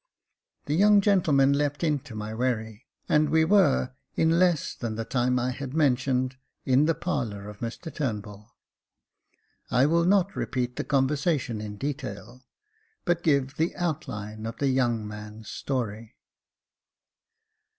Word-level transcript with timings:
The 0.65 0.73
young 0.73 0.99
gentleman 0.99 1.55
leaped 1.55 1.83
into 1.83 2.15
my 2.15 2.33
wherry, 2.33 2.87
and 3.07 3.29
we 3.29 3.45
were, 3.45 3.93
in 4.15 4.39
less 4.39 4.73
than 4.73 4.95
the 4.95 5.05
time 5.05 5.37
I 5.37 5.51
had 5.51 5.75
mentioned, 5.75 6.37
in 6.65 6.87
the 6.87 6.95
parlour 6.95 7.47
of 7.47 7.59
Mr 7.59 7.93
Turnbull. 7.93 8.49
I 9.69 9.85
will 9.85 10.05
not 10.05 10.35
repeat 10.35 10.77
the 10.77 10.83
conversation 10.83 11.61
in 11.61 11.77
detail, 11.77 12.47
but 13.05 13.21
give 13.21 13.57
the 13.57 13.75
outline 13.75 14.47
of 14.47 14.57
the 14.57 14.69
young 14.69 15.07
man's 15.07 15.49
story. 15.51 16.15